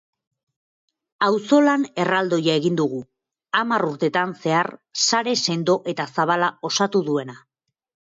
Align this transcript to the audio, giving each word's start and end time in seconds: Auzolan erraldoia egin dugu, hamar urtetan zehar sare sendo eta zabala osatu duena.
Auzolan 1.27 1.83
erraldoia 2.05 2.57
egin 2.61 2.81
dugu, 2.81 3.03
hamar 3.61 3.87
urtetan 3.93 4.35
zehar 4.43 4.73
sare 5.07 5.39
sendo 5.45 5.81
eta 5.95 6.11
zabala 6.17 6.55
osatu 6.73 7.09
duena. 7.13 7.43